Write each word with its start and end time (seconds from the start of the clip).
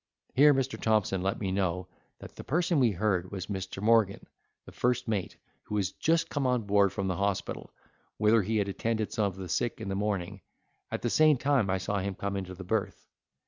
Here 0.33 0.51
Mr. 0.51 0.81
Thompson 0.81 1.21
let 1.21 1.39
me 1.39 1.51
know, 1.51 1.87
that 2.17 2.35
the 2.35 2.43
person 2.43 2.79
we 2.79 2.89
heard 2.89 3.31
was 3.31 3.45
Mr. 3.45 3.83
Morgan, 3.83 4.25
the 4.65 4.71
first 4.71 5.07
mate, 5.07 5.37
who 5.65 5.75
was 5.75 5.91
just 5.91 6.27
come 6.27 6.47
on 6.47 6.63
board 6.63 6.91
from 6.91 7.07
the 7.07 7.17
hospital, 7.17 7.71
whither 8.17 8.41
he 8.41 8.57
had 8.57 8.67
attended 8.67 9.13
some 9.13 9.25
of 9.25 9.35
the 9.35 9.47
sick 9.47 9.79
in 9.79 9.89
the 9.89 9.95
morning; 9.95 10.41
at 10.89 11.03
the 11.03 11.09
same 11.11 11.37
time 11.37 11.69
I 11.69 11.77
saw 11.77 11.99
him 11.99 12.15
come 12.15 12.35
into 12.35 12.55
the 12.55 12.63
berth. 12.63 13.05